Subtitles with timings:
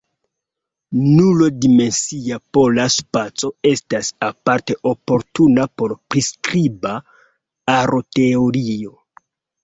[1.15, 6.95] Nulo-dimensia pola spaco estas aparte oportuna por priskriba
[7.75, 8.91] aroteorio.